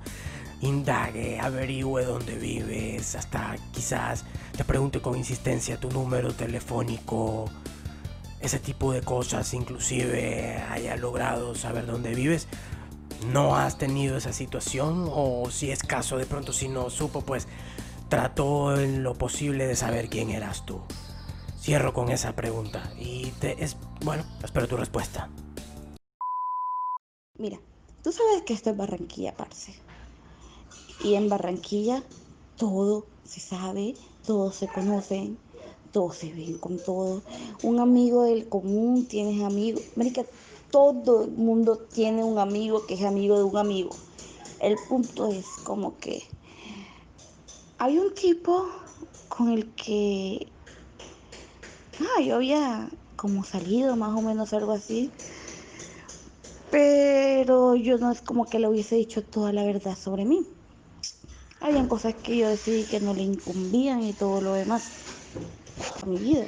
indague, 0.62 1.40
averigüe 1.40 2.04
dónde 2.04 2.36
vives, 2.36 3.16
hasta 3.16 3.56
quizás 3.72 4.26
te 4.56 4.64
pregunte 4.64 5.02
con 5.02 5.18
insistencia 5.18 5.80
tu 5.80 5.90
número 5.90 6.34
telefónico, 6.34 7.50
ese 8.42 8.60
tipo 8.60 8.92
de 8.92 9.02
cosas, 9.02 9.54
inclusive 9.54 10.58
haya 10.70 10.96
logrado 10.98 11.56
saber 11.56 11.86
dónde 11.86 12.16
vives. 12.16 12.48
¿No 13.32 13.56
has 13.56 13.78
tenido 13.78 14.18
esa 14.18 14.34
situación? 14.34 15.08
O 15.12 15.50
si 15.52 15.72
es 15.72 15.84
caso, 15.84 16.18
de 16.18 16.26
pronto 16.26 16.54
si 16.54 16.68
no 16.68 16.90
supo, 16.90 17.22
pues 17.22 17.48
trató 18.10 18.76
en 18.76 19.04
lo 19.04 19.14
posible 19.14 19.68
de 19.68 19.76
saber 19.76 20.10
quién 20.10 20.32
eras 20.32 20.66
tú. 20.66 20.82
Cierro 21.60 21.94
con 21.94 22.10
esa 22.10 22.36
pregunta 22.36 22.92
y 22.98 23.28
te 23.40 23.64
es 23.64 23.78
bueno, 24.04 24.26
espero 24.44 24.68
tu 24.68 24.78
respuesta. 24.78 25.30
Mira, 27.38 27.60
tú 28.04 28.12
sabes 28.12 28.42
que 28.44 28.54
esto 28.54 28.72
es 28.72 28.78
Barranquilla, 28.78 29.36
parce. 29.38 29.76
Y 31.04 31.14
en 31.16 31.30
Barranquilla 31.30 32.04
todo 32.58 33.06
se 33.24 33.40
sabe, 33.40 33.96
todos 34.26 34.56
se 34.56 34.68
conocen, 34.68 35.38
todos 35.92 36.18
se 36.18 36.32
ven 36.32 36.58
con 36.58 36.78
todo. 36.78 37.22
Un 37.64 37.80
amigo 37.80 38.24
del 38.24 38.48
común, 38.48 39.06
tienes 39.06 39.42
amigos. 39.44 39.84
Marica, 39.96 40.24
todo 40.72 41.26
el 41.26 41.32
mundo 41.32 41.78
tiene 41.78 42.24
un 42.24 42.40
amigo 42.40 42.86
que 42.88 42.96
es 42.96 43.04
amigo 43.04 43.38
de 43.38 43.44
un 43.44 43.58
amigo. 43.58 43.90
El 44.60 44.78
punto 44.88 45.28
es 45.28 45.46
como 45.64 45.98
que 45.98 46.24
hay 47.78 47.98
un 47.98 48.14
tipo 48.14 48.68
con 49.28 49.50
el 49.50 49.74
que 49.74 50.48
ah, 52.00 52.22
yo 52.22 52.36
había 52.36 52.90
como 53.16 53.44
salido 53.44 53.96
más 53.96 54.18
o 54.18 54.22
menos 54.22 54.54
algo 54.54 54.72
así. 54.72 55.12
Pero 56.70 57.76
yo 57.76 57.98
no 57.98 58.12
es 58.12 58.22
como 58.22 58.46
que 58.46 58.60
le 58.60 58.68
hubiese 58.70 58.96
dicho 58.96 59.24
toda 59.24 59.52
la 59.52 59.66
verdad 59.66 59.98
sobre 59.98 60.24
mí. 60.24 60.46
Habían 61.60 61.88
cosas 61.88 62.16
que 62.16 62.38
yo 62.38 62.48
decidí 62.48 62.86
que 62.86 63.02
no 63.02 63.14
le 63.14 63.24
incumbían 63.24 64.04
y 64.04 64.14
todo 64.14 64.42
lo 64.42 64.54
demás 64.54 64.84
mi 66.06 66.18
vida. 66.18 66.46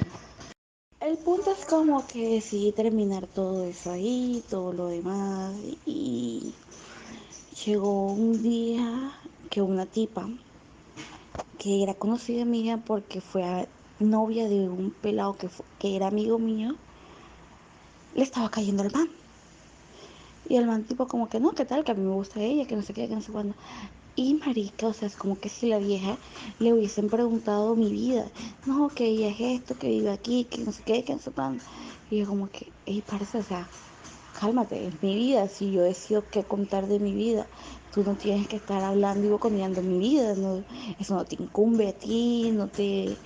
El 1.00 1.18
punto 1.18 1.50
es 1.50 1.66
como 1.66 2.06
que 2.06 2.34
decidí 2.34 2.72
terminar 2.72 3.26
todo 3.26 3.64
eso 3.64 3.90
ahí, 3.92 4.42
todo 4.48 4.72
lo 4.72 4.86
demás. 4.88 5.54
Y 5.84 6.54
llegó 7.64 8.12
un 8.12 8.42
día 8.42 9.12
que 9.50 9.60
una 9.60 9.86
tipa, 9.86 10.28
que 11.58 11.82
era 11.82 11.94
conocida 11.94 12.44
mía 12.44 12.82
porque 12.84 13.20
fue 13.20 13.68
novia 14.00 14.48
de 14.48 14.68
un 14.68 14.90
pelado 14.90 15.36
que, 15.36 15.48
que 15.78 15.96
era 15.96 16.08
amigo 16.08 16.38
mío, 16.38 16.74
le 18.14 18.22
estaba 18.22 18.50
cayendo 18.50 18.82
el 18.82 18.92
man. 18.92 19.08
Y 20.48 20.56
el 20.56 20.66
man 20.66 20.84
tipo 20.84 21.06
como 21.06 21.28
que 21.28 21.40
no, 21.40 21.52
¿qué 21.52 21.64
tal? 21.64 21.84
Que 21.84 21.92
a 21.92 21.94
mí 21.94 22.02
me 22.02 22.14
gusta 22.14 22.40
ella, 22.40 22.66
que 22.66 22.76
no 22.76 22.82
sé 22.82 22.92
qué, 22.92 23.08
que 23.08 23.14
no 23.14 23.22
sé 23.22 23.32
cuándo. 23.32 23.54
Y 24.16 24.34
marica, 24.34 24.86
o 24.86 24.92
sea, 24.92 25.08
es 25.08 25.16
como 25.16 25.40
que 25.40 25.48
si 25.48 25.66
la 25.66 25.78
vieja 25.78 26.16
le 26.60 26.72
hubiesen 26.72 27.08
preguntado 27.08 27.74
mi 27.74 27.90
vida. 27.90 28.30
No, 28.64 28.88
que 28.94 29.06
ella 29.06 29.28
es 29.28 29.40
esto, 29.40 29.76
que 29.76 29.88
vive 29.88 30.10
aquí, 30.10 30.44
que 30.44 30.58
no 30.58 30.70
sé 30.70 30.84
qué, 30.84 31.02
que 31.02 31.14
no 31.14 31.18
sé 31.18 31.32
cuándo. 31.32 31.64
Y 32.10 32.18
yo 32.18 32.26
como 32.26 32.48
que, 32.48 32.70
hey, 32.86 33.02
parece, 33.04 33.38
o 33.38 33.42
sea, 33.42 33.68
cálmate, 34.38 34.86
es 34.86 35.02
mi 35.02 35.16
vida. 35.16 35.48
Si 35.48 35.72
yo 35.72 35.82
decido 35.82 36.24
qué 36.30 36.44
contar 36.44 36.86
de 36.86 37.00
mi 37.00 37.12
vida, 37.12 37.48
tú 37.92 38.04
no 38.04 38.14
tienes 38.14 38.46
que 38.46 38.54
estar 38.54 38.84
hablando 38.84 39.26
y 39.26 39.30
boconeando 39.30 39.82
mi 39.82 39.98
vida. 39.98 40.34
No, 40.34 40.62
eso 41.00 41.16
no 41.16 41.24
te 41.24 41.34
incumbe 41.34 41.88
a 41.88 41.92
ti, 41.92 42.52
no 42.52 42.68
te, 42.68 43.16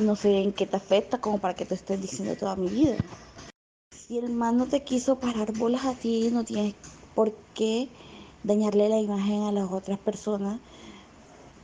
no 0.00 0.16
sé 0.16 0.42
en 0.42 0.52
qué 0.52 0.66
te 0.66 0.76
afecta 0.76 1.20
como 1.20 1.38
para 1.38 1.54
que 1.54 1.64
te 1.64 1.76
estés 1.76 2.02
diciendo 2.02 2.34
toda 2.34 2.56
mi 2.56 2.68
vida. 2.68 2.96
Si 3.92 4.18
el 4.18 4.30
man 4.30 4.56
no 4.56 4.66
te 4.66 4.82
quiso 4.82 5.20
parar 5.20 5.52
bolas 5.52 5.84
a 5.84 5.94
ti, 5.94 6.28
no 6.32 6.42
tienes 6.42 6.74
por 7.14 7.32
qué 7.54 7.88
dañarle 8.44 8.88
la 8.88 8.98
imagen 8.98 9.42
a 9.42 9.52
las 9.52 9.70
otras 9.70 9.98
personas 9.98 10.60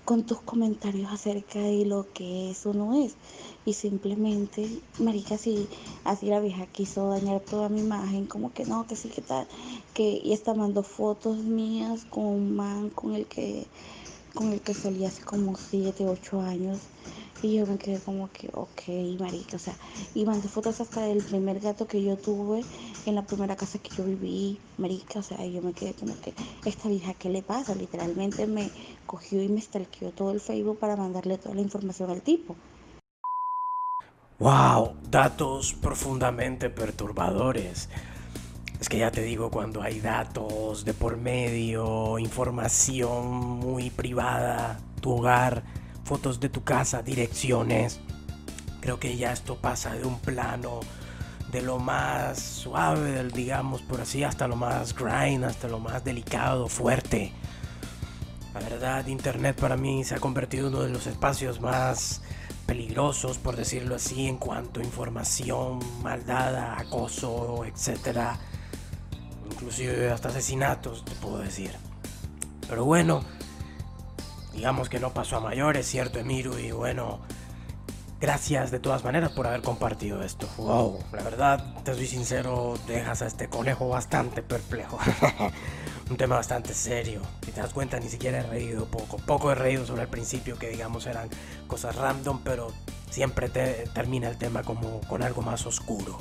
con 0.05 0.25
tus 0.25 0.41
comentarios 0.41 1.13
acerca 1.13 1.59
de 1.59 1.85
lo 1.85 2.07
que 2.15 2.53
eso 2.53 2.73
no 2.73 2.95
es. 2.95 3.15
Y 3.67 3.75
simplemente, 3.75 4.81
marica, 4.99 5.37
si 5.37 5.69
así 6.05 6.27
la 6.27 6.41
vieja 6.41 6.67
quiso 6.67 7.11
dañar 7.11 7.41
toda 7.41 7.69
mi 7.69 7.81
imagen, 7.81 8.27
como 8.27 8.55
que 8.55 8.65
no, 8.65 8.87
que 8.87 8.97
sí, 8.97 9.11
que 9.11 9.21
tal, 9.21 9.47
que 9.93 10.21
y 10.25 10.33
está 10.33 10.55
mandando 10.55 10.83
fotos 10.83 11.37
mías 11.45 12.07
con 12.07 12.25
un 12.25 12.57
man 12.57 12.89
con 12.89 13.15
el 13.15 13.27
que 13.27 13.67
con 14.35 14.53
el 14.53 14.61
que 14.63 14.73
salí 14.73 15.05
hace 15.05 15.23
como 15.23 15.57
7, 15.57 16.07
8 16.07 16.41
años 16.41 16.79
y 17.43 17.57
yo 17.57 17.67
me 17.67 17.79
quedé 17.79 17.99
como 18.01 18.31
que, 18.33 18.49
ok, 18.53 19.21
marica, 19.21 19.57
o 19.57 19.59
sea, 19.59 19.75
y 20.15 20.25
mandé 20.25 20.49
fotos 20.49 20.81
hasta 20.81 21.03
del 21.03 21.23
primer 21.23 21.61
gato 21.61 21.87
que 21.87 22.03
yo 22.03 22.17
tuve 22.17 22.65
en 23.07 23.15
la 23.15 23.27
primera 23.27 23.57
casa 23.57 23.79
que 23.79 23.91
yo 23.97 24.05
viví, 24.05 24.59
marica, 24.77 25.21
o 25.21 25.23
sea, 25.23 25.45
yo 25.47 25.63
me 25.63 25.73
quedé 25.73 25.95
como 25.95 26.15
que, 26.21 26.35
esta 26.65 26.89
vieja, 26.89 27.15
¿qué 27.15 27.29
le 27.29 27.43
pasa? 27.43 27.75
Literalmente 27.75 28.47
me 28.47 28.71
cogió 29.07 29.43
y 29.43 29.49
me 29.49 29.61
stalkeó 29.61 30.11
todo 30.11 30.33
el 30.33 30.41
Facebook 30.41 30.79
para 30.79 30.97
mandarle 30.97 31.39
toda 31.39 31.55
la 31.55 31.61
información 31.61 32.11
al 32.11 32.23
tipo. 32.23 32.57
Wow, 34.39 34.95
datos 35.11 35.75
profundamente 35.75 36.71
perturbadores. 36.71 37.89
Es 38.81 38.89
que 38.89 38.99
ya 38.99 39.11
te 39.11 39.23
digo, 39.23 39.51
cuando 39.51 39.83
hay 39.83 39.99
datos 39.99 40.85
de 40.85 40.95
por 40.95 41.17
medio, 41.17 42.19
información 42.21 43.59
muy 43.59 43.91
privada, 43.91 44.79
tu 45.01 45.15
hogar, 45.15 45.65
fotos 46.09 46.41
de 46.41 46.49
tu 46.49 46.65
casa, 46.65 47.03
direcciones. 47.03 48.01
Creo 48.81 48.99
que 48.99 49.19
ya 49.19 49.31
esto 49.31 49.57
pasa 49.57 49.93
de 49.93 50.07
un 50.07 50.19
plano 50.19 50.81
de 51.53 51.61
lo 51.61 51.79
más 51.79 52.41
suave, 52.41 53.23
digamos 53.29 53.83
por 53.83 54.01
así, 54.01 54.25
hasta 54.25 54.49
lo 54.49 54.57
más 54.57 54.95
grind, 54.95 55.45
hasta 55.45 55.69
lo 55.69 55.79
más 55.79 56.03
delicado, 56.05 56.67
fuerte. 56.69 57.33
La 58.55 58.61
verdad, 58.61 59.07
Internet 59.07 59.61
para 59.61 59.77
mí 59.77 60.03
se 60.03 60.15
ha 60.15 60.19
convertido 60.19 60.69
en 60.69 60.75
uno 60.75 60.85
de 60.85 60.91
los 60.91 61.07
espacios 61.07 61.61
más 61.61 62.23
peligrosos, 62.65 63.37
por 63.37 63.57
decirlo 63.57 63.95
así, 63.95 64.29
en 64.29 64.39
cuanto 64.39 64.81
a 64.81 64.85
información 64.85 65.79
maldada, 66.03 66.79
acoso, 66.79 67.67
etc. 67.67 68.31
Inclusive 69.51 70.11
hasta 70.11 70.31
asesinatos, 70.31 71.05
te 71.05 71.13
puedo 71.13 71.39
decir. 71.39 71.73
Pero 72.67 72.87
bueno, 72.87 73.25
digamos 74.59 74.89
que 74.89 74.99
no 74.99 75.15
pasó 75.15 75.37
a 75.37 75.41
mayores, 75.41 75.87
¿cierto, 75.87 76.19
Emiru? 76.19 76.59
Y 76.59 76.73
bueno, 76.73 77.21
gracias 78.21 78.73
de 78.73 78.81
todas 78.81 79.05
maneras 79.05 79.31
por 79.31 79.47
haber 79.47 79.63
compartido 79.63 80.21
esto. 80.25 80.49
Wow, 80.57 80.99
la 81.13 81.23
verdad, 81.23 81.65
te 81.85 81.95
soy 81.95 82.09
sincero, 82.09 82.75
dejas 82.89 83.23
a 83.23 83.27
este 83.27 83.49
conejo 83.49 83.89
bastante 83.89 84.43
perplejo. 84.43 84.99
Un 86.11 86.17
tema 86.17 86.35
bastante 86.35 86.75
serio. 86.75 87.23
Si 87.45 87.53
te 87.53 87.61
das 87.61 87.73
cuenta, 87.73 88.01
ni 88.01 88.09
siquiera 88.09 88.41
he 88.41 88.43
reído 88.43 88.87
poco. 88.87 89.19
Poco 89.19 89.53
he 89.53 89.55
reído 89.55 89.87
sobre 89.87 90.03
el 90.03 90.09
principio, 90.09 90.59
que 90.59 90.71
digamos 90.71 91.07
eran 91.07 91.29
cosas 91.69 91.95
random, 91.95 92.41
pero 92.43 92.73
siempre 93.11 93.49
te, 93.49 93.85
termina 93.95 94.29
el 94.29 94.39
tema 94.39 94.65
como 94.65 95.01
con 95.03 95.23
algo 95.23 95.41
más 95.41 95.67
oscuro. 95.67 96.19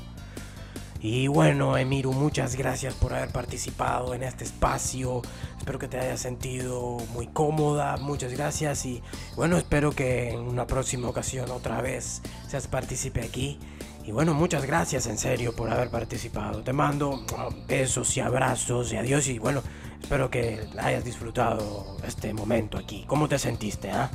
Y 1.00 1.28
bueno, 1.28 1.78
Emiru, 1.78 2.12
muchas 2.12 2.56
gracias 2.56 2.94
por 2.96 3.14
haber 3.14 3.30
participado 3.30 4.14
en 4.14 4.24
este 4.24 4.44
espacio. 4.44 5.22
Espero 5.58 5.80
que 5.80 5.88
te 5.88 6.00
hayas 6.00 6.20
sentido 6.20 6.98
muy 7.14 7.28
cómoda. 7.28 7.98
Muchas 7.98 8.34
gracias 8.34 8.86
y 8.86 9.04
bueno, 9.36 9.58
espero 9.58 9.92
que 9.92 10.32
en 10.32 10.40
una 10.40 10.66
próxima 10.66 11.08
ocasión 11.08 11.52
otra 11.52 11.82
vez 11.82 12.22
seas 12.48 12.68
partícipe 12.68 13.22
aquí. 13.22 13.60
Y 14.06 14.12
bueno, 14.12 14.34
muchas 14.34 14.66
gracias 14.66 15.06
en 15.08 15.18
serio 15.18 15.56
por 15.56 15.70
haber 15.70 15.90
participado. 15.90 16.64
Te 16.64 16.74
mando 16.74 17.26
besos 17.68 18.16
y 18.16 18.22
abrazos 18.22 18.92
y 18.94 18.98
adiós 18.98 19.28
y 19.28 19.38
bueno, 19.38 19.62
espero 20.02 20.32
que 20.32 20.66
hayas 20.80 21.04
disfrutado 21.04 21.98
este 22.08 22.34
momento 22.34 22.78
aquí. 22.78 23.04
¿Cómo 23.08 23.28
te 23.28 23.38
sentiste, 23.38 23.92
ah? 23.92 24.10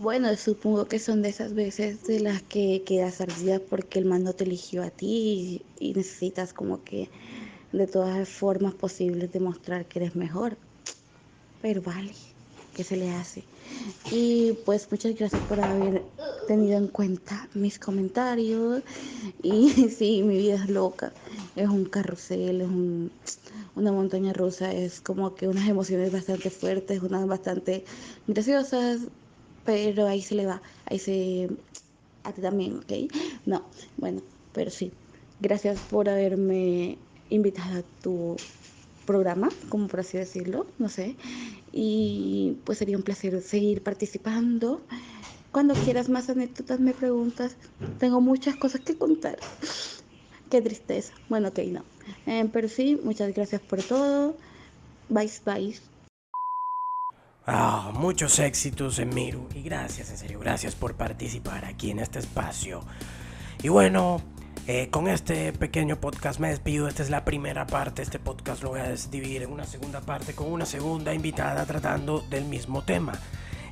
Bueno, 0.00 0.34
supongo 0.34 0.88
que 0.88 0.98
son 0.98 1.20
de 1.20 1.28
esas 1.28 1.52
veces 1.52 2.04
de 2.04 2.20
las 2.20 2.42
que 2.42 2.84
quedas 2.86 3.20
ardida 3.20 3.60
porque 3.68 3.98
el 3.98 4.06
man 4.06 4.24
no 4.24 4.32
te 4.32 4.44
eligió 4.44 4.82
a 4.82 4.88
ti 4.88 5.66
y, 5.78 5.92
necesitas 5.92 6.54
como 6.54 6.82
que 6.84 7.10
de 7.70 7.86
todas 7.86 8.26
formas 8.26 8.72
posibles 8.72 9.30
demostrar 9.30 9.88
que 9.88 9.98
eres 9.98 10.16
mejor. 10.16 10.56
Pero 11.60 11.82
vale, 11.82 12.14
¿qué 12.72 12.82
se 12.82 12.96
le 12.96 13.10
hace? 13.10 13.44
Y 14.10 14.54
pues 14.64 14.90
muchas 14.90 15.14
gracias 15.14 15.42
por 15.42 15.60
haber 15.60 16.06
tenido 16.46 16.78
en 16.78 16.88
cuenta 16.88 17.50
mis 17.52 17.78
comentarios. 17.78 18.82
Y 19.42 19.68
sí, 19.98 20.22
mi 20.22 20.38
vida 20.38 20.54
es 20.54 20.70
loca. 20.70 21.12
Es 21.56 21.68
un 21.68 21.84
carrusel, 21.84 22.62
es 22.62 22.68
una 23.76 23.92
montaña 23.92 24.32
rusa, 24.32 24.72
es 24.72 25.02
como 25.02 25.34
que 25.34 25.46
unas 25.46 25.68
emociones 25.68 26.10
bastante 26.10 26.48
fuertes, 26.48 27.02
unas 27.02 27.26
bastante 27.26 27.84
graciosas, 28.26 29.00
pero 29.64 30.06
ahí 30.06 30.22
se 30.22 30.34
le 30.34 30.46
va, 30.46 30.62
ahí 30.86 30.98
se... 30.98 31.48
A 32.22 32.32
ti 32.32 32.42
también, 32.42 32.76
¿ok? 32.78 32.92
No, 33.46 33.64
bueno, 33.96 34.22
pero 34.52 34.70
sí. 34.70 34.92
Gracias 35.40 35.78
por 35.80 36.08
haberme 36.08 36.98
invitado 37.30 37.78
a 37.78 37.82
tu 38.02 38.36
programa, 39.06 39.48
como 39.70 39.88
por 39.88 40.00
así 40.00 40.18
decirlo, 40.18 40.66
no 40.78 40.88
sé. 40.88 41.16
Y 41.72 42.58
pues 42.64 42.78
sería 42.78 42.96
un 42.96 43.02
placer 43.02 43.40
seguir 43.40 43.82
participando. 43.82 44.82
Cuando 45.50 45.74
quieras 45.74 46.08
más 46.08 46.28
anécdotas 46.30 46.78
me 46.80 46.92
preguntas. 46.92 47.56
Tengo 47.98 48.20
muchas 48.20 48.56
cosas 48.56 48.82
que 48.82 48.96
contar. 48.96 49.38
Qué 50.50 50.60
tristeza. 50.60 51.14
Bueno, 51.28 51.48
ok, 51.48 51.58
no. 51.70 51.84
Eh, 52.26 52.48
pero 52.52 52.68
sí, 52.68 52.98
muchas 53.02 53.32
gracias 53.34 53.60
por 53.62 53.82
todo. 53.82 54.36
Bye, 55.08 55.30
bye. 55.44 55.89
Ah, 57.52 57.90
muchos 57.92 58.38
éxitos 58.38 59.00
en 59.00 59.12
Miru 59.12 59.48
y 59.56 59.62
gracias, 59.62 60.08
en 60.10 60.18
serio, 60.18 60.38
gracias 60.38 60.76
por 60.76 60.94
participar 60.94 61.64
aquí 61.64 61.90
en 61.90 61.98
este 61.98 62.20
espacio. 62.20 62.80
Y 63.60 63.68
bueno, 63.68 64.22
eh, 64.68 64.88
con 64.88 65.08
este 65.08 65.52
pequeño 65.52 65.96
podcast 66.00 66.38
me 66.38 66.50
despido. 66.50 66.86
Esta 66.86 67.02
es 67.02 67.10
la 67.10 67.24
primera 67.24 67.66
parte. 67.66 68.02
Este 68.02 68.20
podcast 68.20 68.62
lo 68.62 68.68
voy 68.68 68.78
a 68.78 68.94
dividir 69.10 69.42
en 69.42 69.50
una 69.50 69.64
segunda 69.64 70.00
parte 70.00 70.32
con 70.32 70.46
una 70.46 70.64
segunda 70.64 71.12
invitada 71.12 71.66
tratando 71.66 72.20
del 72.30 72.44
mismo 72.44 72.82
tema. 72.82 73.14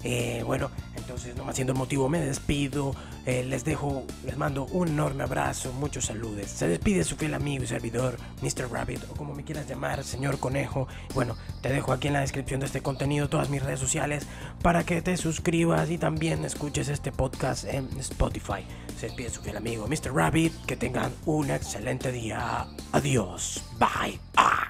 Eh, 0.02 0.42
bueno, 0.44 0.72
entonces, 1.08 1.34
no 1.36 1.44
más 1.44 1.54
siendo 1.54 1.74
motivo, 1.74 2.06
me 2.10 2.20
despido. 2.20 2.94
Eh, 3.24 3.42
les 3.42 3.64
dejo, 3.64 4.04
les 4.26 4.36
mando 4.36 4.66
un 4.66 4.88
enorme 4.88 5.24
abrazo, 5.24 5.72
muchos 5.72 6.04
saludos. 6.04 6.50
Se 6.50 6.68
despide 6.68 7.02
su 7.02 7.16
fiel 7.16 7.32
amigo 7.32 7.64
y 7.64 7.66
servidor, 7.66 8.18
Mr. 8.42 8.70
Rabbit, 8.70 9.04
o 9.10 9.14
como 9.14 9.34
me 9.34 9.42
quieras 9.42 9.66
llamar, 9.66 10.04
señor 10.04 10.38
Conejo. 10.38 10.86
Bueno, 11.14 11.34
te 11.62 11.70
dejo 11.70 11.92
aquí 11.92 12.08
en 12.08 12.12
la 12.12 12.20
descripción 12.20 12.60
de 12.60 12.66
este 12.66 12.82
contenido 12.82 13.30
todas 13.30 13.48
mis 13.48 13.62
redes 13.62 13.80
sociales 13.80 14.26
para 14.60 14.84
que 14.84 15.00
te 15.00 15.16
suscribas 15.16 15.90
y 15.90 15.96
también 15.96 16.44
escuches 16.44 16.88
este 16.88 17.10
podcast 17.10 17.64
en 17.64 17.88
Spotify. 17.98 18.66
Se 18.98 19.06
despide 19.06 19.30
su 19.30 19.40
fiel 19.40 19.56
amigo, 19.56 19.88
Mr. 19.88 20.14
Rabbit. 20.14 20.52
Que 20.66 20.76
tengan 20.76 21.10
un 21.24 21.50
excelente 21.50 22.12
día. 22.12 22.66
Adiós. 22.92 23.64
Bye. 23.78 24.20
Bye. 24.36 24.67